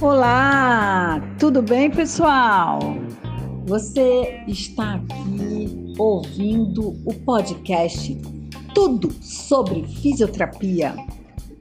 Olá, 0.00 1.20
tudo 1.38 1.60
bem, 1.60 1.90
pessoal? 1.90 2.80
Você 3.66 4.42
está 4.48 4.94
aqui 4.94 5.94
ouvindo 5.98 6.96
o 7.04 7.14
podcast 7.24 8.14
Tudo 8.74 9.12
sobre 9.20 9.86
Fisioterapia 9.86 10.94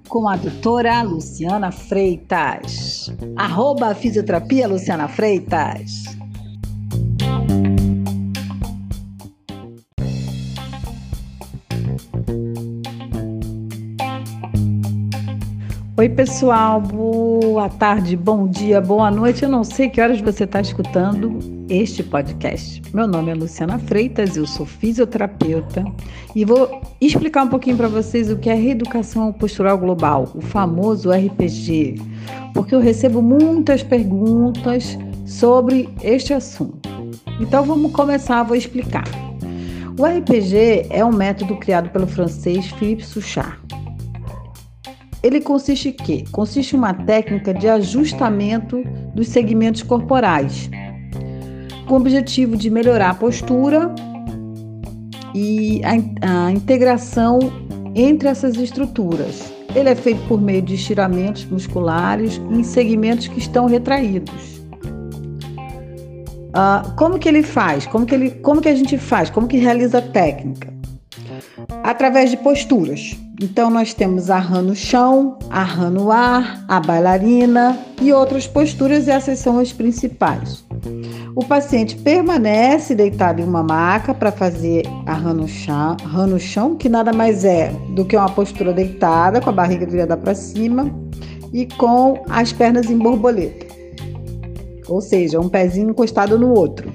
com 0.07 0.27
a 0.27 0.35
doutora 0.35 1.01
Luciana 1.03 1.71
Freitas. 1.71 3.13
Arroba 3.35 3.93
Fisioterapia 3.93 4.67
Luciana 4.67 5.07
Freitas. 5.07 5.98
Oi, 15.99 16.07
pessoal, 16.07 16.79
boa 16.79 17.67
tarde, 17.67 18.15
bom 18.15 18.47
dia, 18.47 18.79
boa 18.79 19.11
noite. 19.11 19.43
Eu 19.43 19.49
não 19.49 19.65
sei 19.65 19.89
que 19.89 19.99
horas 19.99 20.21
você 20.21 20.45
está 20.45 20.61
escutando 20.61 21.39
este 21.67 22.01
podcast. 22.01 22.81
Meu 22.93 23.05
nome 23.05 23.31
é 23.31 23.35
Luciana 23.35 23.77
Freitas, 23.77 24.37
eu 24.37 24.47
sou 24.47 24.65
fisioterapeuta 24.65 25.83
e 26.33 26.45
vou 26.45 26.81
explicar 27.01 27.43
um 27.43 27.49
pouquinho 27.49 27.75
para 27.75 27.89
vocês 27.89 28.31
o 28.31 28.37
que 28.37 28.49
é 28.49 28.53
reeducação 28.53 29.33
postural 29.33 29.77
global, 29.77 30.31
o 30.33 30.39
famoso 30.39 31.11
RPG, 31.11 31.95
porque 32.53 32.73
eu 32.73 32.79
recebo 32.79 33.21
muitas 33.21 33.83
perguntas 33.83 34.97
sobre 35.25 35.89
este 36.01 36.33
assunto. 36.33 36.87
Então 37.41 37.65
vamos 37.65 37.91
começar, 37.91 38.43
vou 38.43 38.55
explicar. 38.55 39.03
O 39.97 40.05
RPG 40.05 40.87
é 40.91 41.03
um 41.03 41.11
método 41.11 41.57
criado 41.57 41.89
pelo 41.89 42.07
francês 42.07 42.67
Philippe 42.67 43.05
Souchard 43.05 43.68
ele 45.21 45.41
consiste 45.41 45.89
em 45.89 45.91
quê? 45.91 46.23
Consiste 46.31 46.75
em 46.75 46.79
uma 46.79 46.93
técnica 46.93 47.53
de 47.53 47.67
ajustamento 47.67 48.83
dos 49.13 49.27
segmentos 49.27 49.83
corporais, 49.83 50.69
com 51.87 51.95
o 51.95 51.97
objetivo 51.97 52.55
de 52.55 52.69
melhorar 52.69 53.11
a 53.11 53.13
postura 53.15 53.93
e 55.35 55.81
a, 55.83 56.45
a 56.45 56.51
integração 56.51 57.39
entre 57.95 58.29
essas 58.29 58.55
estruturas. 58.55 59.53
Ele 59.75 59.89
é 59.89 59.95
feito 59.95 60.21
por 60.27 60.41
meio 60.41 60.61
de 60.61 60.75
estiramentos 60.75 61.45
musculares 61.45 62.41
em 62.49 62.63
segmentos 62.63 63.27
que 63.27 63.39
estão 63.39 63.65
retraídos. 63.67 64.59
Uh, 66.49 66.95
como 66.95 67.19
que 67.19 67.29
ele 67.29 67.43
faz? 67.43 67.85
Como 67.85 68.05
que, 68.05 68.15
ele, 68.15 68.31
como 68.31 68.61
que 68.61 68.69
a 68.69 68.75
gente 68.75 68.97
faz? 68.97 69.29
Como 69.29 69.47
que 69.47 69.57
realiza 69.57 69.99
a 69.99 70.01
técnica? 70.01 70.78
Através 71.83 72.29
de 72.29 72.37
posturas. 72.37 73.17
Então, 73.41 73.69
nós 73.69 73.93
temos 73.93 74.29
a 74.29 74.37
rã 74.37 74.61
no 74.61 74.75
chão, 74.75 75.39
a 75.49 75.63
rã 75.63 75.89
no 75.89 76.11
ar, 76.11 76.65
a 76.67 76.79
bailarina 76.79 77.77
e 78.01 78.11
outras 78.11 78.45
posturas, 78.45 79.07
e 79.07 79.11
essas 79.11 79.39
são 79.39 79.59
as 79.59 79.71
principais. 79.71 80.65
O 81.35 81.45
paciente 81.45 81.95
permanece 81.95 82.93
deitado 82.93 83.41
em 83.41 83.45
uma 83.45 83.63
maca 83.63 84.13
para 84.13 84.31
fazer 84.31 84.83
a 85.05 85.13
rã 85.13 85.33
no, 85.33 85.47
chão, 85.47 85.95
rã 86.03 86.27
no 86.27 86.39
chão, 86.39 86.75
que 86.75 86.89
nada 86.89 87.13
mais 87.13 87.45
é 87.45 87.71
do 87.95 88.03
que 88.03 88.17
uma 88.17 88.29
postura 88.29 88.73
deitada, 88.73 89.39
com 89.39 89.49
a 89.49 89.53
barriga 89.53 89.85
virada 89.85 90.17
para 90.17 90.35
cima 90.35 90.93
e 91.53 91.65
com 91.65 92.21
as 92.29 92.51
pernas 92.51 92.89
em 92.89 92.97
borboleta. 92.97 93.67
Ou 94.89 95.01
seja, 95.01 95.39
um 95.39 95.47
pezinho 95.47 95.91
encostado 95.91 96.37
no 96.37 96.53
outro. 96.53 96.91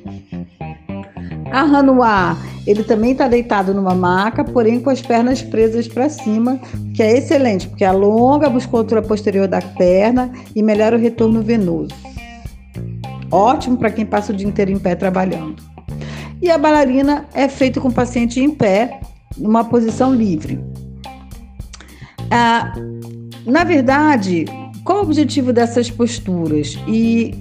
A 1.51 1.63
rã 1.63 1.83
no 1.83 2.03
ar 2.03 2.37
ele 2.67 2.83
também 2.83 3.13
está 3.13 3.29
deitado 3.29 3.75
numa 3.75 3.95
maca, 3.95 4.45
porém 4.45 4.81
com 4.81 4.91
as 4.91 5.03
pernas 5.03 5.43
presas 5.43 5.87
para 5.87 6.09
cima, 6.09 6.59
que 6.95 7.03
é 7.03 7.19
excelente, 7.19 7.69
porque 7.69 7.85
alonga 7.85 8.47
a 8.47 8.51
musculatura 8.51 9.03
posterior 9.03 9.47
da 9.47 9.61
perna 9.61 10.33
e 10.55 10.63
melhora 10.63 10.97
o 10.97 11.01
retorno 11.01 11.43
venoso. 11.43 11.95
Ótimo 13.31 13.77
para 13.77 13.91
quem 13.91 14.07
passa 14.07 14.33
o 14.33 14.37
dia 14.37 14.47
inteiro 14.47 14.71
em 14.71 14.79
pé 14.79 14.95
trabalhando. 14.95 15.63
E 16.41 16.51
a 16.51 16.59
bailarina 16.59 17.27
é 17.35 17.49
feita 17.49 17.81
com 17.81 17.89
o 17.89 17.93
paciente 17.93 18.41
em 18.41 18.51
pé, 18.51 19.01
numa 19.37 19.65
posição 19.65 20.15
livre. 20.15 20.59
Ah, 22.31 22.73
na 23.45 23.65
verdade, 23.65 24.45
qual 24.85 24.99
o 24.99 25.03
objetivo 25.03 25.53
dessas 25.53 25.91
posturas 25.91 26.79
e 26.87 27.35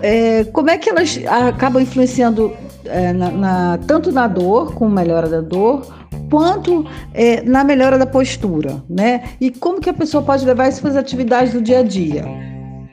é, 0.00 0.44
como 0.44 0.70
é 0.70 0.78
que 0.78 0.90
elas 0.90 1.18
acabam 1.26 1.82
influenciando 1.82 2.52
é, 2.84 3.12
na, 3.12 3.30
na, 3.30 3.78
tanto 3.86 4.12
na 4.12 4.26
dor, 4.26 4.74
com 4.74 4.88
melhora 4.88 5.28
da 5.28 5.40
dor, 5.40 5.86
quanto 6.30 6.84
é, 7.14 7.42
na 7.42 7.64
melhora 7.64 7.98
da 7.98 8.06
postura, 8.06 8.82
né? 8.88 9.24
E 9.40 9.50
como 9.50 9.80
que 9.80 9.90
a 9.90 9.94
pessoa 9.94 10.22
pode 10.22 10.44
levar 10.44 10.68
isso 10.68 10.80
para 10.80 10.90
as 10.90 10.96
atividades 10.96 11.52
do 11.52 11.62
dia 11.62 11.80
a 11.80 11.82
dia. 11.82 12.24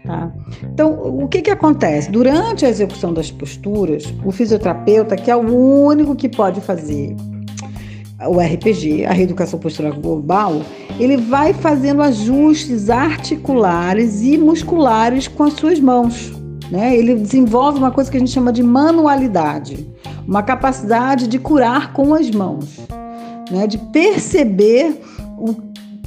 Tá? 0.06 0.32
Então, 0.64 0.92
o 0.92 1.28
que, 1.28 1.42
que 1.42 1.50
acontece? 1.50 2.12
Durante 2.12 2.66
a 2.66 2.70
execução 2.70 3.12
das 3.14 3.32
posturas, 3.32 4.14
o 4.24 4.32
fisioterapeuta, 4.32 5.16
que 5.16 5.32
é 5.32 5.36
o 5.36 5.86
único 5.86 6.16
que 6.16 6.30
pode 6.30 6.62
fazer 6.62 7.16
o 8.28 8.40
RPG, 8.40 9.06
a 9.06 9.12
reeducação 9.12 9.60
postural 9.60 9.94
global, 9.94 10.62
ele 11.00 11.18
vai 11.18 11.54
fazendo 11.54 12.02
ajustes 12.02 12.90
articulares 12.90 14.22
e 14.22 14.38
musculares 14.38 15.28
com 15.28 15.44
as 15.44 15.54
suas 15.54 15.80
mãos. 15.80 16.35
Né? 16.70 16.96
Ele 16.96 17.16
desenvolve 17.16 17.78
uma 17.78 17.92
coisa 17.92 18.10
que 18.10 18.18
a 18.18 18.20
gente 18.20 18.32
chama 18.32 18.52
de 18.52 18.64
manualidade, 18.64 19.88
uma 20.28 20.42
capacidade 20.42 21.28
de 21.28 21.38
curar 21.38 21.94
com 21.94 22.14
as 22.14 22.30
mãos, 22.32 22.80
né? 23.52 23.68
de 23.68 23.78
perceber 23.78 25.00
o, 25.38 25.56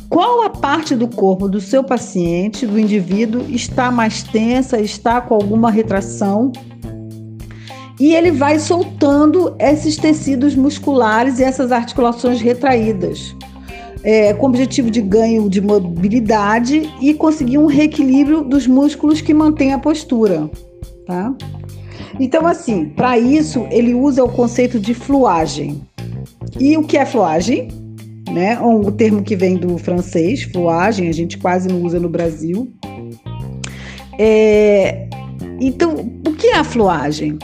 qual 0.08 0.42
a 0.42 0.50
parte 0.50 0.96
do 0.96 1.06
corpo 1.06 1.48
do 1.48 1.60
seu 1.60 1.84
paciente, 1.84 2.66
do 2.66 2.78
indivíduo, 2.78 3.44
está 3.48 3.90
mais 3.90 4.22
tensa, 4.22 4.80
está 4.80 5.20
com 5.20 5.34
alguma 5.34 5.70
retração. 5.70 6.50
E 8.00 8.14
ele 8.14 8.30
vai 8.30 8.58
soltando 8.58 9.54
esses 9.58 9.96
tecidos 9.96 10.54
musculares 10.54 11.40
e 11.40 11.44
essas 11.44 11.72
articulações 11.72 12.40
retraídas 12.40 13.34
é, 14.02 14.32
com 14.34 14.46
objetivo 14.46 14.90
de 14.90 15.00
ganho 15.00 15.48
de 15.48 15.60
mobilidade 15.60 16.90
e 17.00 17.14
conseguir 17.14 17.58
um 17.58 17.66
reequilíbrio 17.66 18.42
dos 18.42 18.66
músculos 18.66 19.20
que 19.20 19.34
mantém 19.34 19.72
a 19.72 19.78
postura, 19.78 20.50
tá? 21.06 21.34
Então, 22.20 22.46
assim, 22.46 22.86
para 22.86 23.18
isso 23.18 23.66
ele 23.70 23.94
usa 23.94 24.24
o 24.24 24.28
conceito 24.28 24.78
de 24.78 24.94
fluagem. 24.94 25.80
E 26.58 26.76
o 26.76 26.82
que 26.82 26.96
é 26.96 27.04
fluagem? 27.04 27.68
Né? 28.32 28.58
Um 28.60 28.90
termo 28.90 29.22
que 29.22 29.36
vem 29.36 29.56
do 29.56 29.78
francês, 29.78 30.42
fluagem, 30.42 31.08
a 31.08 31.12
gente 31.12 31.38
quase 31.38 31.68
não 31.68 31.82
usa 31.82 31.98
no 31.98 32.08
Brasil. 32.08 32.72
É, 34.18 35.08
então, 35.60 35.94
o 36.26 36.32
que 36.32 36.48
é 36.48 36.56
a 36.56 36.64
fluagem? 36.64 37.38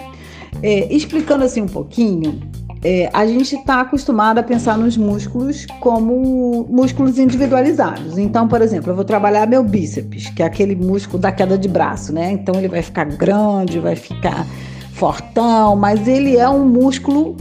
É, 0.63 0.93
explicando 0.93 1.45
assim 1.45 1.63
um 1.63 1.69
pouquinho, 1.69 2.41
é, 2.85 3.09
a 3.15 3.27
gente 3.27 3.57
está 3.57 3.81
acostumado 3.81 4.39
a 4.39 4.43
pensar 4.43 4.77
nos 4.77 4.95
músculos 4.95 5.67
como 5.81 6.67
músculos 6.69 7.19
individualizados. 7.19 8.19
Então, 8.19 8.47
por 8.47 8.61
exemplo, 8.61 8.91
eu 8.91 8.95
vou 8.95 9.07
trabalhar 9.07 9.47
meu 9.47 9.65
bíceps, 9.65 10.29
que 10.29 10.43
é 10.43 10.47
aquele 10.47 10.77
músculo 10.77 11.19
da 11.19 11.33
queda 11.33 11.57
de 11.57 11.67
braço, 11.67 12.13
né? 12.13 12.31
Então 12.31 12.55
ele 12.57 12.69
vai 12.69 12.83
ficar 12.83 13.07
grande, 13.07 13.81
vai 13.81 13.97
ficar 13.97 14.47
fortão, 14.93 15.75
mas 15.75 16.07
ele 16.07 16.37
é 16.37 16.47
um 16.47 16.69
músculo 16.69 17.35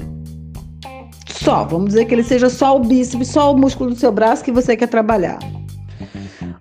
só. 1.28 1.66
Vamos 1.66 1.88
dizer 1.88 2.06
que 2.06 2.16
ele 2.16 2.24
seja 2.24 2.50
só 2.50 2.78
o 2.78 2.80
bíceps, 2.80 3.28
só 3.28 3.54
o 3.54 3.58
músculo 3.58 3.90
do 3.90 3.98
seu 3.98 4.14
braço 4.14 4.46
que 4.46 4.52
você 4.52 4.78
quer 4.78 4.88
trabalhar. 4.88 5.40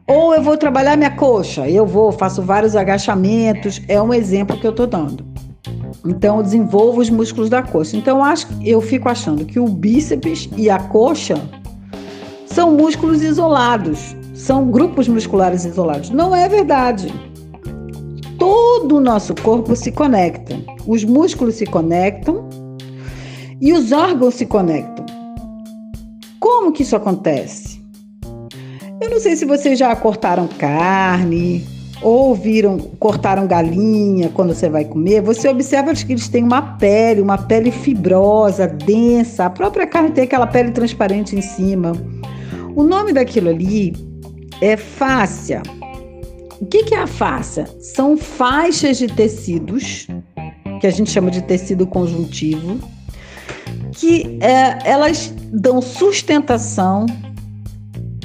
Ou 0.08 0.34
eu 0.34 0.42
vou 0.42 0.56
trabalhar 0.56 0.96
minha 0.96 1.12
coxa, 1.12 1.68
eu 1.68 1.86
vou, 1.86 2.10
faço 2.10 2.42
vários 2.42 2.74
agachamentos, 2.74 3.80
é 3.86 4.02
um 4.02 4.12
exemplo 4.12 4.58
que 4.58 4.66
eu 4.66 4.72
estou 4.72 4.88
dando. 4.88 5.31
Então, 6.04 6.38
eu 6.38 6.42
desenvolvo 6.42 7.00
os 7.00 7.10
músculos 7.10 7.48
da 7.48 7.62
coxa. 7.62 7.96
Então, 7.96 8.24
acho, 8.24 8.48
eu 8.62 8.80
fico 8.80 9.08
achando 9.08 9.44
que 9.44 9.60
o 9.60 9.68
bíceps 9.68 10.48
e 10.56 10.68
a 10.68 10.78
coxa 10.78 11.40
são 12.46 12.72
músculos 12.72 13.22
isolados, 13.22 14.16
são 14.34 14.70
grupos 14.70 15.06
musculares 15.08 15.64
isolados. 15.64 16.10
Não 16.10 16.34
é 16.34 16.48
verdade. 16.48 17.12
Todo 18.38 18.96
o 18.96 19.00
nosso 19.00 19.34
corpo 19.36 19.76
se 19.76 19.92
conecta. 19.92 20.58
Os 20.86 21.04
músculos 21.04 21.54
se 21.54 21.66
conectam 21.66 22.48
e 23.60 23.72
os 23.72 23.92
órgãos 23.92 24.34
se 24.34 24.44
conectam. 24.44 25.06
Como 26.40 26.72
que 26.72 26.82
isso 26.82 26.96
acontece? 26.96 27.80
Eu 29.00 29.10
não 29.10 29.20
sei 29.20 29.36
se 29.36 29.44
vocês 29.44 29.78
já 29.78 29.94
cortaram 29.94 30.48
carne, 30.48 31.64
ou 32.02 32.34
viram, 32.34 32.78
cortaram 32.98 33.46
galinha 33.46 34.28
quando 34.30 34.54
você 34.54 34.68
vai 34.68 34.84
comer, 34.84 35.22
você 35.22 35.48
observa 35.48 35.94
que 35.94 36.12
eles 36.12 36.28
têm 36.28 36.42
uma 36.42 36.76
pele, 36.76 37.20
uma 37.20 37.38
pele 37.38 37.70
fibrosa, 37.70 38.66
densa. 38.66 39.46
A 39.46 39.50
própria 39.50 39.86
carne 39.86 40.10
tem 40.10 40.24
aquela 40.24 40.46
pele 40.46 40.72
transparente 40.72 41.36
em 41.36 41.42
cima. 41.42 41.92
O 42.74 42.82
nome 42.82 43.12
daquilo 43.12 43.50
ali 43.50 43.94
é 44.60 44.76
fáscia. 44.76 45.62
O 46.60 46.66
que, 46.66 46.94
é 46.94 46.98
a 46.98 47.06
fáscia? 47.06 47.68
São 47.80 48.16
faixas 48.16 48.98
de 48.98 49.08
tecidos, 49.08 50.06
que 50.80 50.86
a 50.86 50.90
gente 50.90 51.10
chama 51.10 51.30
de 51.30 51.42
tecido 51.42 51.86
conjuntivo, 51.86 52.78
que 53.92 54.38
é, 54.40 54.78
elas 54.88 55.34
dão 55.52 55.82
sustentação 55.82 57.06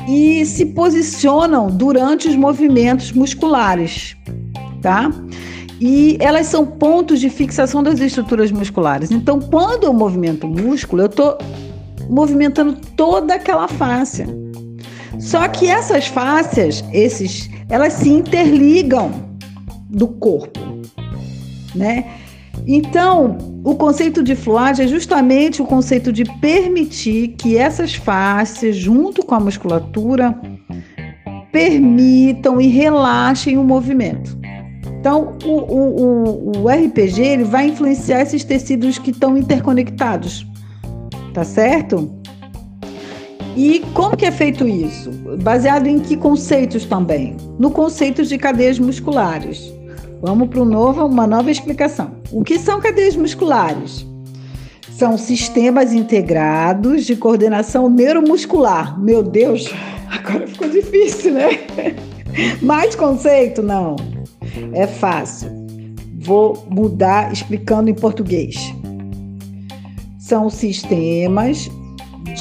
e 0.07 0.45
se 0.45 0.68
posicionam 0.68 1.68
durante 1.68 2.27
os 2.30 2.36
movimentos 2.36 3.12
musculares, 3.12 4.15
tá? 4.81 5.12
E 5.80 6.18
elas 6.19 6.48
são 6.48 6.65
pontos 6.65 7.19
de 7.19 7.30
fixação 7.30 7.83
das 7.83 8.00
estruturas 8.00 8.51
musculares. 8.51 9.12
Então, 9.12 9.39
quando 9.39 9.83
eu 9.83 9.94
movimento 9.94 10.48
o 10.48 10.50
músculo, 10.50 11.04
eu 11.04 11.07
estou 11.07 11.38
movimentando 12.09 12.77
toda 12.95 13.36
aquela 13.36 13.68
face. 13.68 14.25
Só 15.19 15.48
que 15.48 15.68
essas 15.68 16.07
fáscias, 16.07 16.83
esses, 16.94 17.50
elas 17.69 17.94
se 17.94 18.10
interligam 18.10 19.12
do 19.89 20.07
corpo, 20.07 20.60
né? 21.75 22.06
Então, 22.65 23.38
o 23.68 23.75
conceito 23.75 24.24
de 24.24 24.34
fluagem 24.34 24.86
é 24.86 24.88
justamente 24.88 25.62
o 25.62 25.66
conceito 25.66 26.14
de 26.14 26.24
permitir 26.40 27.36
que 27.38 27.58
essas 27.58 27.96
fáscias, 27.96 28.78
junto 28.78 29.25
com 29.25 29.36
a 29.36 29.42
musculatura, 29.42 30.40
permitam 31.52 32.62
e 32.62 32.68
relaxem 32.68 33.58
o 33.58 33.64
movimento. 33.66 34.38
Então, 34.98 35.38
o, 35.44 35.50
o, 35.50 36.02
o, 36.02 36.64
o 36.64 36.69
RPG 36.69 37.22
ele 37.22 37.44
vai 37.44 37.68
influenciar 37.68 38.22
esses 38.22 38.46
tecidos 38.46 38.98
que 38.98 39.12
estão 39.12 39.38
interconectados, 39.38 40.48
tá 41.34 41.44
certo? 41.44 42.10
E 43.58 43.80
como 43.94 44.16
que 44.16 44.25
é 44.25 44.31
feito 44.31 44.66
isso? 44.66 45.12
Baseado 45.44 45.88
em 45.88 46.00
que 46.00 46.16
conceitos 46.16 46.86
também? 46.86 47.36
No 47.60 47.70
conceito 47.70 48.24
de 48.24 48.38
cadeias 48.38 48.80
musculares. 48.80 49.74
Vamos 50.22 50.50
para 50.50 50.62
uma 50.62 51.28
nova 51.28 51.52
explicação. 51.52 52.12
O 52.31 52.44
que 52.44 52.58
são 52.58 52.80
cadeias 52.80 53.16
musculares? 53.16 54.06
São 54.92 55.18
sistemas 55.18 55.94
integrados 55.94 57.06
de 57.06 57.16
coordenação 57.16 57.88
neuromuscular. 57.88 59.00
Meu 59.00 59.22
Deus, 59.22 59.72
agora 60.10 60.48
ficou 60.48 60.69
difícil, 60.69 61.34
né? 61.34 61.50
Mais 62.62 62.96
conceito? 62.96 63.62
Não. 63.62 63.96
É 64.74 64.88
fácil. 64.88 65.50
Vou 66.20 66.66
mudar 66.70 67.31
explicando 67.31 67.90
em 67.90 67.94
português. 67.94 68.74
São 70.18 70.50
sistemas 70.50 71.70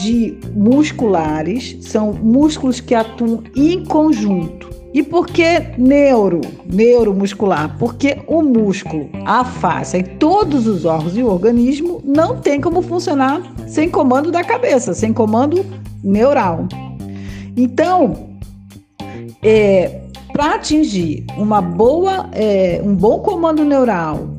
de 0.02 0.36
musculares, 0.54 1.76
são 1.82 2.12
músculos 2.12 2.80
que 2.80 2.94
atuam 2.94 3.44
em 3.54 3.84
conjunto 3.84 4.75
e 4.96 5.02
por 5.02 5.26
que 5.26 5.60
neuro, 5.76 6.40
neuromuscular? 6.64 7.76
Porque 7.78 8.16
o 8.26 8.40
músculo, 8.40 9.10
a 9.26 9.44
face 9.44 9.98
e 9.98 10.02
todos 10.02 10.66
os 10.66 10.86
órgãos 10.86 11.14
e 11.18 11.22
o 11.22 11.30
organismo 11.30 12.00
não 12.02 12.38
tem 12.38 12.62
como 12.62 12.80
funcionar 12.80 13.42
sem 13.66 13.90
comando 13.90 14.30
da 14.32 14.42
cabeça, 14.42 14.94
sem 14.94 15.12
comando 15.12 15.62
neural. 16.02 16.66
Então, 17.54 18.30
é, 19.42 20.00
para 20.32 20.54
atingir 20.54 21.26
uma 21.36 21.60
boa, 21.60 22.30
é, 22.32 22.80
um 22.82 22.94
bom 22.94 23.18
comando 23.18 23.66
neural, 23.66 24.30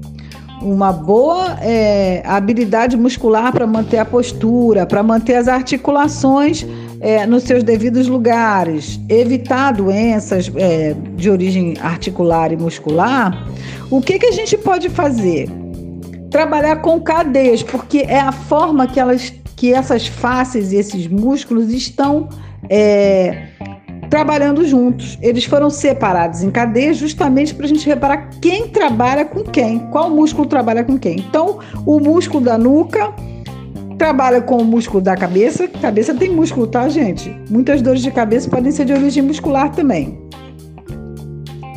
uma 0.60 0.92
boa 0.92 1.60
é, 1.62 2.24
habilidade 2.26 2.98
muscular 2.98 3.54
para 3.54 3.68
manter 3.68 4.00
a 4.00 4.06
postura, 4.06 4.88
para 4.88 5.04
manter 5.04 5.36
as 5.36 5.48
articulações 5.48 6.66
é, 7.00 7.26
nos 7.26 7.44
seus 7.44 7.64
devidos 7.64 8.08
lugares, 8.08 9.00
evitar 9.10 9.72
doenças 9.72 10.52
é, 10.56 10.96
de 11.16 11.30
origem 11.30 11.76
articular 11.82 12.52
e 12.52 12.58
muscular, 12.58 13.48
o 13.90 14.02
que, 14.02 14.20
que 14.20 14.26
a 14.26 14.32
gente 14.32 14.58
pode 14.58 14.90
fazer? 14.90 15.50
Trabalhar 16.30 16.78
com 16.78 17.00
cadeias, 17.00 17.64
porque 17.64 18.00
é 18.00 18.20
a 18.20 18.32
forma 18.32 18.88
que, 18.88 19.00
elas, 19.00 19.34
que 19.56 19.74
essas 19.74 20.08
faces 20.08 20.72
e 20.72 20.76
esses 20.76 21.08
músculos 21.08 21.72
estão 21.72 22.28
é, 22.70 23.48
trabalhando 24.10 24.66
juntos. 24.66 25.18
Eles 25.22 25.46
foram 25.46 25.70
separados 25.70 26.44
em 26.44 26.52
cadeias 26.52 26.98
justamente 26.98 27.54
para 27.54 27.66
a 27.66 27.70
gente 27.70 27.86
reparar 27.86 28.30
quem 28.42 28.68
trabalha 28.68 29.24
com 29.24 29.44
quem, 29.44 29.80
qual 29.92 30.10
músculo 30.10 30.48
trabalha 30.48 30.84
com 30.84 30.98
quem. 30.98 31.20
Então, 31.20 31.60
o 31.86 32.00
músculo 32.00 32.44
da 32.44 32.58
nuca 32.58 33.14
Trabalha 33.98 34.42
com 34.42 34.58
o 34.58 34.66
músculo 34.66 35.02
da 35.02 35.16
cabeça. 35.16 35.68
Cabeça 35.68 36.14
tem 36.14 36.30
músculo, 36.30 36.68
tá, 36.68 36.88
gente? 36.88 37.36
Muitas 37.50 37.82
dores 37.82 38.02
de 38.02 38.12
cabeça 38.12 38.50
podem 38.50 38.72
ser 38.72 38.86
de 38.86 38.94
origem 38.94 39.24
muscular 39.24 39.72
também. 39.72 40.20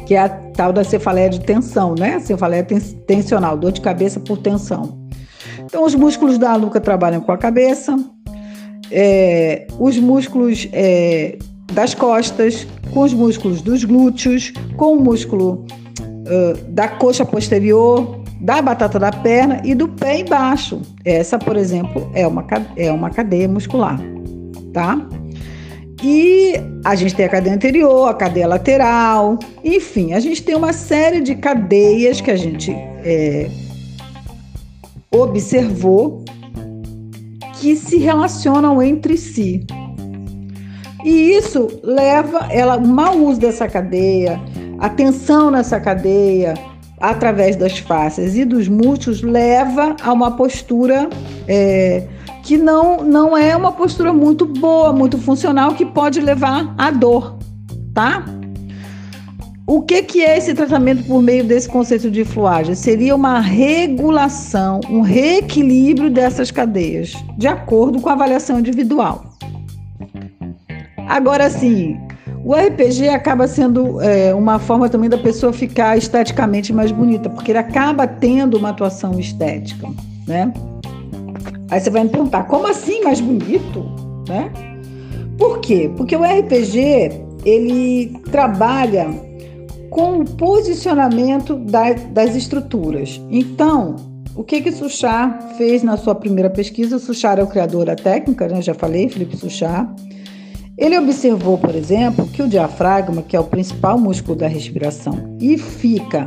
Que 0.07 0.15
é 0.15 0.21
a 0.21 0.29
tal 0.29 0.73
da 0.73 0.85
cefaleia 0.85 1.31
de 1.31 1.41
tensão, 1.41 1.95
né? 1.95 2.21
Cefaleia 2.21 2.67
tensional, 3.07 3.57
dor 3.57 3.73
de 3.73 3.81
cabeça 3.81 4.21
por 4.21 4.39
tensão. 4.39 4.99
Então, 5.65 5.85
os 5.85 5.95
músculos 5.95 6.37
da 6.37 6.59
nuca 6.59 6.81
trabalham 6.81 7.21
com 7.21 7.33
a 7.33 7.39
cabeça, 7.39 7.97
é, 8.91 9.67
os 9.79 9.97
músculos 9.99 10.69
é, 10.73 11.39
das 11.73 11.95
costas, 11.95 12.67
com 12.93 13.01
os 13.01 13.15
músculos 13.15 13.63
dos 13.63 13.85
glúteos, 13.85 14.53
com 14.77 14.95
o 14.95 15.01
músculo 15.01 15.65
uh, 16.01 16.71
da 16.71 16.89
coxa 16.89 17.25
posterior, 17.25 18.20
da 18.41 18.63
batata 18.63 18.99
da 18.99 19.13
perna 19.13 19.61
e 19.65 19.75
do 19.75 19.89
pé 19.89 20.21
embaixo. 20.21 20.81
Essa, 21.05 21.39
por 21.39 21.57
exemplo, 21.57 22.11
é 22.15 22.27
uma, 22.27 22.45
é 22.77 22.91
uma 22.91 23.11
cadeia 23.11 23.49
muscular, 23.49 24.01
tá? 24.73 24.99
E 26.03 26.55
a 26.83 26.95
gente 26.95 27.15
tem 27.15 27.27
a 27.27 27.29
cadeia 27.29 27.55
anterior, 27.55 28.09
a 28.09 28.15
cadeia 28.15 28.49
lateral, 28.49 29.39
enfim, 29.63 30.15
a 30.15 30.21
gente 30.21 30.43
tem 30.43 30.55
uma 30.55 30.73
série 30.73 31.21
de 31.21 31.35
cadeias 31.35 32.23
que 32.23 32.31
a 32.31 32.37
gente 32.37 32.73
é, 33.05 33.51
observou 35.11 36.25
que 37.61 37.77
se 37.77 37.99
relacionam 37.99 38.83
entre 38.83 39.19
si. 39.19 39.67
E 41.05 41.33
isso 41.33 41.69
leva 41.83 42.49
ela, 42.51 42.77
o 42.79 42.87
mau 42.87 43.19
uso 43.19 43.41
dessa 43.41 43.69
cadeia, 43.69 44.41
a 44.79 44.89
tensão 44.89 45.51
nessa 45.51 45.79
cadeia, 45.79 46.55
através 47.01 47.57
das 47.57 47.79
faces 47.79 48.37
e 48.37 48.45
dos 48.45 48.69
músculos 48.69 49.23
leva 49.23 49.97
a 50.03 50.13
uma 50.13 50.33
postura 50.33 51.09
é, 51.49 52.07
que 52.43 52.59
não, 52.59 53.03
não 53.03 53.37
é 53.37 53.57
uma 53.57 53.73
postura 53.73 54.13
muito 54.13 54.45
boa, 54.45 54.93
muito 54.93 55.17
funcional, 55.19 55.75
que 55.75 55.87
pode 55.87 56.21
levar 56.21 56.75
à 56.77 56.91
dor, 56.91 57.39
tá? 57.95 58.25
O 59.67 59.83
que, 59.83 60.03
que 60.03 60.21
é 60.25 60.37
esse 60.37 60.53
tratamento 60.53 61.05
por 61.05 61.23
meio 61.23 61.45
desse 61.45 61.69
conceito 61.69 62.11
de 62.11 62.25
fluagem? 62.25 62.75
Seria 62.75 63.15
uma 63.15 63.39
regulação, 63.39 64.81
um 64.91 65.01
reequilíbrio 65.01 66.11
dessas 66.11 66.51
cadeias, 66.51 67.15
de 67.39 67.47
acordo 67.47 68.01
com 68.01 68.09
a 68.09 68.13
avaliação 68.13 68.59
individual. 68.59 69.25
Agora, 71.07 71.49
sim, 71.49 71.97
o 72.51 72.53
RPG 72.53 73.09
acaba 73.11 73.47
sendo 73.47 74.01
é, 74.01 74.35
uma 74.35 74.59
forma 74.59 74.89
também 74.89 75.09
da 75.09 75.17
pessoa 75.17 75.53
ficar 75.53 75.97
esteticamente 75.97 76.73
mais 76.73 76.91
bonita, 76.91 77.31
porque 77.31 77.53
ele 77.53 77.59
acaba 77.59 78.09
tendo 78.09 78.59
uma 78.59 78.71
atuação 78.71 79.21
estética, 79.21 79.89
né? 80.27 80.53
Aí 81.71 81.79
você 81.79 81.91
vai 81.91 82.03
me 82.03 82.09
perguntar, 82.09 82.49
como 82.49 82.67
assim 82.67 83.05
mais 83.05 83.21
bonito, 83.21 83.85
né? 84.29 84.51
Por 85.39 85.61
quê? 85.61 85.93
Porque 85.97 86.17
o 86.17 86.25
RPG 86.25 87.23
ele 87.45 88.19
trabalha 88.33 89.09
com 89.89 90.19
o 90.19 90.25
posicionamento 90.25 91.55
da, 91.55 91.93
das 91.93 92.35
estruturas. 92.35 93.21
Então, 93.31 93.95
o 94.35 94.43
que 94.43 94.61
que 94.61 94.73
Suchar 94.73 95.55
fez 95.57 95.85
na 95.85 95.97
sua 95.97 96.17
primeira 96.17 96.51
pesquisa? 96.51 96.99
Suchar 96.99 97.39
é 97.39 97.45
o 97.45 97.47
criador 97.47 97.85
da 97.85 97.95
técnica, 97.95 98.49
né? 98.49 98.61
Já 98.61 98.75
falei, 98.75 99.09
Felipe 99.09 99.37
Suchar. 99.37 99.89
Ele 100.81 100.99
observou, 100.99 101.59
por 101.59 101.75
exemplo, 101.75 102.27
que 102.27 102.43
o 102.43 102.49
diafragma, 102.49 103.21
que 103.21 103.37
é 103.37 103.41
o 103.41 103.45
principal 103.45 103.99
músculo 103.99 104.35
da 104.35 104.49
respiração, 104.49 105.37
e 105.39 105.59
fica 105.59 106.25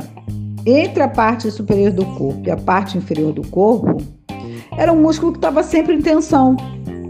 entre 0.64 1.02
a 1.02 1.08
parte 1.08 1.50
superior 1.50 1.90
do 1.90 2.06
corpo 2.06 2.40
e 2.46 2.50
a 2.52 2.56
parte 2.56 2.96
inferior 2.96 3.32
do 3.32 3.42
corpo, 3.48 3.96
era 4.78 4.92
um 4.92 5.02
músculo 5.02 5.32
que 5.32 5.38
estava 5.38 5.64
sempre 5.64 5.94
em 5.94 6.00
tensão. 6.00 6.54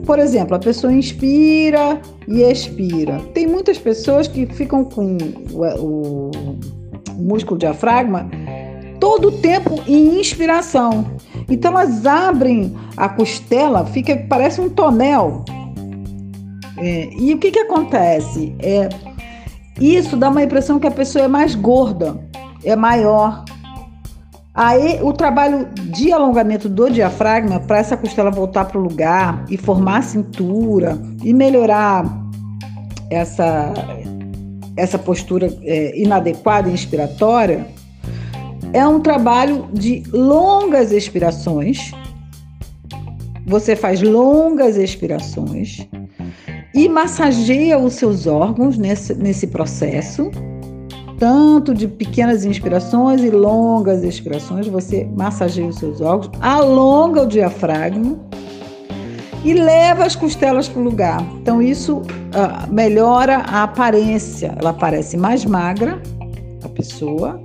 Por 0.07 0.19
exemplo, 0.19 0.57
a 0.57 0.59
pessoa 0.59 0.91
inspira 0.91 2.01
e 2.27 2.41
expira. 2.41 3.21
Tem 3.35 3.47
muitas 3.47 3.77
pessoas 3.77 4.27
que 4.27 4.47
ficam 4.47 4.83
com 4.83 5.19
o, 5.53 6.31
músculo 7.19 7.59
diafragma 7.59 8.27
todo 8.99 9.29
o 9.29 9.33
tempo 9.33 9.83
em 9.87 10.19
inspiração. 10.19 11.05
Então 11.49 11.73
elas 11.73 12.07
abrem 12.07 12.75
a 12.97 13.07
costela, 13.07 13.85
fica 13.85 14.17
parece 14.29 14.63
um 14.63 14.71
tonel 14.71 15.45
é, 16.77 17.09
e 17.17 17.35
o 17.35 17.39
que, 17.39 17.51
que 17.51 17.59
acontece? 17.59 18.55
É, 18.59 18.89
isso 19.81 20.17
dá 20.17 20.29
uma 20.29 20.43
impressão 20.43 20.79
que 20.79 20.87
a 20.87 20.91
pessoa 20.91 21.25
é 21.25 21.29
mais 21.29 21.55
gorda, 21.55 22.19
é 22.65 22.75
maior. 22.75 23.45
Aí 24.55 25.01
o 25.03 25.13
trabalho 25.13 25.67
de 25.91 26.13
alongamento 26.13 26.69
do 26.69 26.89
diafragma 26.89 27.59
para 27.59 27.79
essa 27.79 27.97
costela 27.97 28.31
voltar 28.31 28.67
para 28.67 28.79
o 28.79 28.83
lugar 28.83 29.45
e 29.51 29.57
formar 29.57 29.99
a 29.99 30.03
cintura 30.03 30.97
e 31.25 31.35
melhorar 31.35 32.05
essa, 33.11 33.73
essa 34.77 34.99
postura 34.99 35.49
é, 35.63 36.01
inadequada 36.01 36.71
inspiratória 36.71 37.67
é 38.73 38.87
um 38.87 39.01
trabalho 39.01 39.69
de 39.73 40.03
longas 40.13 40.93
expirações. 40.93 41.93
Você 43.47 43.77
faz 43.77 44.03
longas 44.03 44.77
expirações 44.77 45.87
e 46.75 46.89
massageia 46.89 47.79
os 47.79 47.95
seus 47.95 48.27
órgãos 48.27 48.77
nesse, 48.77 49.15
nesse 49.15 49.47
processo, 49.47 50.31
tanto 51.19 51.73
de 51.73 51.87
pequenas 51.87 52.45
inspirações 52.45 53.23
e 53.23 53.31
longas 53.31 54.03
expirações. 54.03 54.67
Você 54.67 55.09
massageia 55.17 55.69
os 55.69 55.77
seus 55.77 56.01
órgãos, 56.01 56.31
alonga 56.41 57.23
o 57.23 57.27
diafragma 57.27 58.19
e 59.45 59.53
leva 59.53 60.05
as 60.05 60.17
costelas 60.17 60.69
para 60.69 60.81
o 60.81 60.85
lugar. 60.85 61.23
Então, 61.41 61.63
isso 61.63 61.99
uh, 61.99 62.73
melhora 62.73 63.37
a 63.37 63.63
aparência. 63.63 64.55
Ela 64.59 64.73
parece 64.73 65.17
mais 65.17 65.45
magra, 65.45 66.03
a 66.65 66.69
pessoa, 66.69 67.41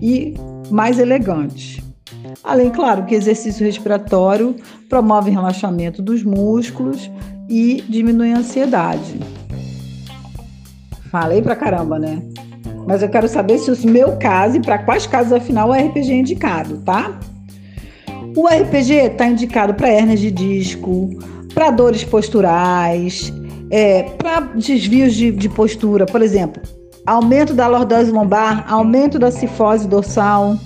e 0.00 0.32
mais 0.70 0.98
elegante. 0.98 1.84
Além, 2.42 2.70
claro, 2.70 3.04
que 3.04 3.14
exercício 3.14 3.66
respiratório 3.66 4.56
promove 4.88 5.30
relaxamento 5.30 6.00
dos 6.00 6.22
músculos 6.22 7.10
e 7.48 7.82
diminui 7.88 8.32
a 8.32 8.38
ansiedade. 8.38 9.18
Falei 11.10 11.40
pra 11.40 11.56
caramba, 11.56 11.98
né? 11.98 12.22
Mas 12.86 13.02
eu 13.02 13.08
quero 13.08 13.28
saber 13.28 13.58
se 13.58 13.70
o 13.70 13.90
meu 13.90 14.16
caso 14.16 14.56
e 14.56 14.60
para 14.60 14.78
quais 14.78 15.06
casos 15.06 15.32
afinal 15.32 15.70
o 15.70 15.72
RPG 15.72 16.12
é 16.12 16.16
indicado, 16.16 16.78
tá? 16.78 17.18
O 18.36 18.46
RPG 18.46 18.92
está 18.92 19.26
indicado 19.26 19.74
para 19.74 19.90
hernias 19.90 20.20
de 20.20 20.30
disco, 20.30 21.10
para 21.54 21.70
dores 21.70 22.04
posturais, 22.04 23.32
é, 23.70 24.02
para 24.02 24.40
desvios 24.40 25.14
de, 25.14 25.30
de 25.30 25.48
postura, 25.48 26.06
por 26.06 26.22
exemplo, 26.22 26.62
aumento 27.06 27.54
da 27.54 27.66
lordose 27.66 28.10
lombar, 28.10 28.64
aumento 28.70 29.18
da 29.18 29.30
cifose 29.30 29.88
dorsal, 29.88 30.56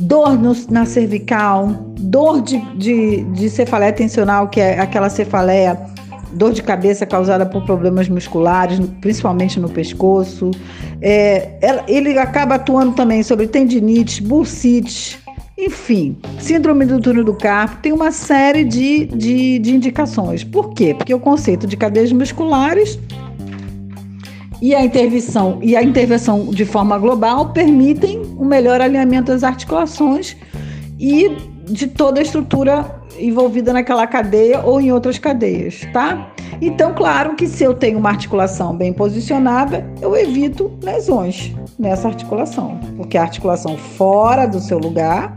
dor 0.00 0.38
no, 0.38 0.54
na 0.70 0.84
cervical, 0.84 1.68
dor 1.98 2.42
de, 2.42 2.58
de, 2.76 3.24
de 3.24 3.48
cefaleia 3.48 3.92
tensional, 3.92 4.48
que 4.48 4.60
é 4.60 4.78
aquela 4.80 5.08
cefaleia, 5.08 5.78
dor 6.32 6.52
de 6.52 6.62
cabeça 6.62 7.06
causada 7.06 7.46
por 7.46 7.64
problemas 7.64 8.08
musculares, 8.08 8.80
principalmente 9.00 9.60
no 9.60 9.68
pescoço. 9.68 10.50
É, 11.00 11.58
ele 11.86 12.18
acaba 12.18 12.56
atuando 12.56 12.92
também 12.92 13.22
sobre 13.22 13.46
tendinite, 13.46 14.22
bursite, 14.22 15.22
enfim, 15.56 16.16
síndrome 16.40 16.84
do 16.84 17.00
túnel 17.00 17.22
do 17.22 17.34
carpo 17.34 17.76
tem 17.80 17.92
uma 17.92 18.10
série 18.10 18.64
de, 18.64 19.06
de, 19.06 19.60
de 19.60 19.74
indicações. 19.74 20.42
Por 20.42 20.74
quê? 20.74 20.94
Porque 20.94 21.14
o 21.14 21.20
conceito 21.20 21.64
de 21.64 21.76
cadeias 21.76 22.10
musculares 22.10 22.98
e 24.60 24.74
a 24.74 24.84
intervenção 24.84 25.60
e 25.62 25.76
a 25.76 25.82
intervenção 25.82 26.46
de 26.46 26.64
forma 26.64 26.98
global 26.98 27.50
permitem 27.50 28.23
um 28.38 28.44
melhor 28.44 28.80
alinhamento 28.80 29.32
das 29.32 29.44
articulações 29.44 30.36
e 30.98 31.36
de 31.66 31.86
toda 31.86 32.20
a 32.20 32.22
estrutura 32.22 33.02
envolvida 33.18 33.72
naquela 33.72 34.06
cadeia 34.06 34.60
ou 34.60 34.80
em 34.80 34.92
outras 34.92 35.18
cadeias, 35.18 35.80
tá? 35.92 36.30
Então, 36.60 36.94
claro 36.94 37.34
que 37.34 37.46
se 37.46 37.64
eu 37.64 37.74
tenho 37.74 37.98
uma 37.98 38.10
articulação 38.10 38.76
bem 38.76 38.92
posicionada, 38.92 39.86
eu 40.00 40.16
evito 40.16 40.72
lesões 40.82 41.52
nessa 41.78 42.08
articulação, 42.08 42.78
porque 42.96 43.18
a 43.18 43.22
articulação 43.22 43.76
fora 43.76 44.46
do 44.46 44.60
seu 44.60 44.78
lugar, 44.78 45.36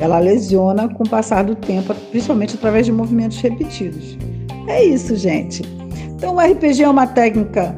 ela 0.00 0.18
lesiona 0.18 0.88
com 0.88 1.04
o 1.04 1.08
passar 1.08 1.44
do 1.44 1.54
tempo, 1.54 1.94
principalmente 2.10 2.54
através 2.54 2.86
de 2.86 2.92
movimentos 2.92 3.40
repetidos. 3.40 4.18
É 4.66 4.84
isso, 4.84 5.14
gente. 5.16 5.62
Então, 6.08 6.36
o 6.36 6.40
RPG 6.40 6.82
é 6.82 6.88
uma 6.88 7.06
técnica 7.06 7.76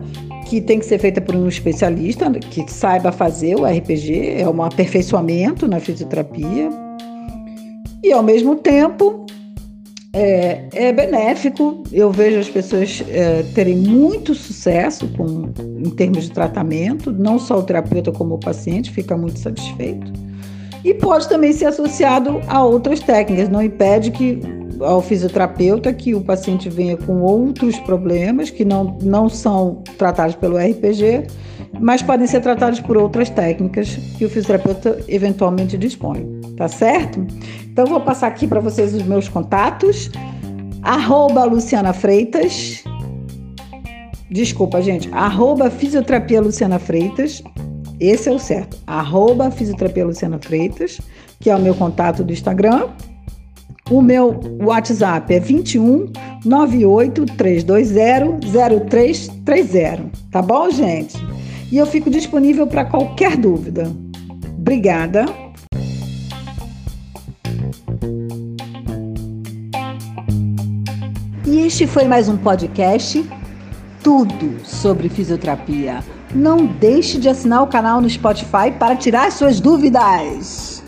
que 0.52 0.60
tem 0.60 0.78
que 0.78 0.84
ser 0.84 0.98
feita 0.98 1.18
por 1.18 1.34
um 1.34 1.48
especialista 1.48 2.30
que 2.30 2.70
saiba 2.70 3.10
fazer 3.10 3.58
o 3.58 3.64
RPG, 3.64 4.34
é 4.36 4.46
um 4.46 4.62
aperfeiçoamento 4.62 5.66
na 5.66 5.80
fisioterapia. 5.80 6.68
E 8.04 8.12
ao 8.12 8.22
mesmo 8.22 8.56
tempo 8.56 9.24
é, 10.12 10.64
é 10.74 10.92
benéfico. 10.92 11.82
Eu 11.90 12.12
vejo 12.12 12.38
as 12.38 12.50
pessoas 12.50 13.02
é, 13.08 13.42
terem 13.54 13.76
muito 13.76 14.34
sucesso 14.34 15.08
com, 15.16 15.50
em 15.58 15.88
termos 15.88 16.24
de 16.24 16.32
tratamento, 16.32 17.10
não 17.10 17.38
só 17.38 17.58
o 17.58 17.62
terapeuta 17.62 18.12
como 18.12 18.34
o 18.34 18.38
paciente 18.38 18.90
fica 18.90 19.16
muito 19.16 19.38
satisfeito. 19.38 20.12
E 20.84 20.92
pode 20.92 21.30
também 21.30 21.54
ser 21.54 21.64
associado 21.64 22.42
a 22.46 22.62
outras 22.62 23.00
técnicas, 23.00 23.48
não 23.48 23.62
impede 23.62 24.10
que 24.10 24.38
ao 24.84 25.00
fisioterapeuta 25.00 25.92
que 25.92 26.14
o 26.14 26.20
paciente 26.20 26.68
venha 26.68 26.96
com 26.96 27.20
outros 27.20 27.78
problemas 27.80 28.50
que 28.50 28.64
não, 28.64 28.96
não 29.02 29.28
são 29.28 29.82
tratados 29.96 30.34
pelo 30.34 30.56
RPG, 30.56 31.26
mas 31.80 32.02
podem 32.02 32.26
ser 32.26 32.40
tratados 32.40 32.80
por 32.80 32.96
outras 32.96 33.30
técnicas 33.30 33.96
que 34.18 34.24
o 34.24 34.28
fisioterapeuta 34.28 35.00
eventualmente 35.08 35.76
dispõe. 35.78 36.40
Tá 36.56 36.68
certo? 36.68 37.26
Então 37.64 37.86
vou 37.86 38.00
passar 38.00 38.26
aqui 38.26 38.46
para 38.46 38.60
vocês 38.60 38.94
os 38.94 39.02
meus 39.02 39.28
contatos. 39.28 40.10
Arroba 40.82 41.44
Luciana 41.44 41.92
Freitas. 41.92 42.84
Desculpa, 44.30 44.80
gente. 44.80 45.08
Arroba 45.12 45.70
Fisioterapia 45.70 46.40
Luciana 46.40 46.78
Freitas. 46.78 47.42
Esse 48.00 48.28
é 48.28 48.32
o 48.32 48.38
certo. 48.38 48.76
Arroba 48.86 49.50
Fisioterapia 49.50 50.04
Luciana 50.04 50.38
Freitas, 50.40 51.00
que 51.38 51.50
é 51.50 51.56
o 51.56 51.60
meu 51.60 51.74
contato 51.74 52.24
do 52.24 52.32
Instagram. 52.32 52.88
O 53.90 54.00
meu 54.00 54.40
WhatsApp 54.62 55.34
é 55.34 55.40
21 55.40 56.10
98 56.44 57.26
320 57.36 58.50
0330. 58.88 60.10
Tá 60.30 60.40
bom, 60.40 60.70
gente? 60.70 61.16
E 61.70 61.76
eu 61.76 61.86
fico 61.86 62.08
disponível 62.08 62.66
para 62.66 62.84
qualquer 62.84 63.36
dúvida. 63.36 63.90
Obrigada. 64.58 65.26
E 71.46 71.60
este 71.60 71.86
foi 71.86 72.04
mais 72.04 72.28
um 72.28 72.36
podcast 72.36 73.28
Tudo 74.02 74.64
sobre 74.64 75.08
Fisioterapia. 75.08 76.02
Não 76.34 76.64
deixe 76.66 77.18
de 77.18 77.28
assinar 77.28 77.62
o 77.62 77.66
canal 77.66 78.00
no 78.00 78.08
Spotify 78.08 78.72
para 78.78 78.96
tirar 78.96 79.30
suas 79.30 79.60
dúvidas 79.60 80.81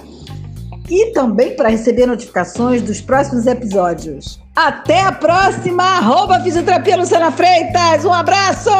e 0.94 1.12
também 1.12 1.56
para 1.56 1.68
receber 1.68 2.06
notificações 2.06 2.80
dos 2.80 3.00
próximos 3.00 3.46
episódios. 3.46 4.40
Até 4.54 5.00
a 5.00 5.10
próxima! 5.10 5.82
Arroba 5.82 6.40
Fisioterapia 6.40 6.96
Luciana 6.96 7.32
Freitas! 7.32 8.04
Um 8.04 8.12
abraço! 8.12 8.70